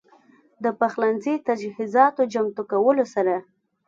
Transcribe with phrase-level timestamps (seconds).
[0.63, 3.35] د پخلنځي تجهيزاتو چمتو کولو سره